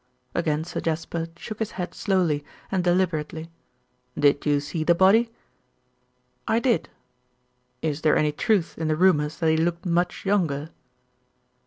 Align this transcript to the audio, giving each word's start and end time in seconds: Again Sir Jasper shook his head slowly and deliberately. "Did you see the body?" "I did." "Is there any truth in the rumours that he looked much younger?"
Again 0.33 0.63
Sir 0.63 0.79
Jasper 0.81 1.27
shook 1.37 1.59
his 1.59 1.73
head 1.73 1.93
slowly 1.93 2.43
and 2.71 2.83
deliberately. 2.83 3.51
"Did 4.17 4.43
you 4.47 4.59
see 4.59 4.83
the 4.83 4.95
body?" 4.95 5.31
"I 6.47 6.57
did." 6.57 6.89
"Is 7.83 8.01
there 8.01 8.17
any 8.17 8.31
truth 8.31 8.79
in 8.79 8.87
the 8.87 8.95
rumours 8.97 9.37
that 9.37 9.51
he 9.51 9.57
looked 9.57 9.85
much 9.85 10.25
younger?" 10.25 10.71